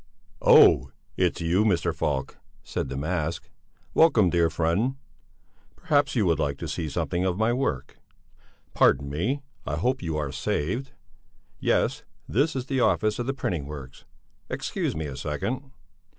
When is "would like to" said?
6.25-6.67